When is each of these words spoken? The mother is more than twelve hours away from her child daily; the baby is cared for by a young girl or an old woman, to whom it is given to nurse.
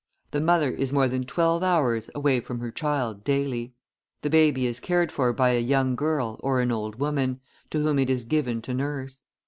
The 0.31 0.41
mother 0.41 0.71
is 0.71 0.91
more 0.91 1.07
than 1.07 1.25
twelve 1.27 1.61
hours 1.61 2.09
away 2.15 2.39
from 2.39 2.59
her 2.59 2.71
child 2.71 3.23
daily; 3.23 3.75
the 4.23 4.31
baby 4.31 4.65
is 4.65 4.79
cared 4.79 5.11
for 5.11 5.31
by 5.31 5.51
a 5.51 5.61
young 5.61 5.95
girl 5.95 6.37
or 6.41 6.59
an 6.59 6.71
old 6.71 6.95
woman, 6.95 7.39
to 7.69 7.83
whom 7.83 7.99
it 7.99 8.09
is 8.09 8.23
given 8.23 8.63
to 8.63 8.73
nurse. 8.73 9.21